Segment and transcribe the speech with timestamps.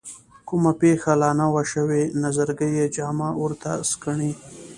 [0.47, 4.31] کومه پېښه لا نه وي شوې نظرګي یې جامه ورته سکڼي.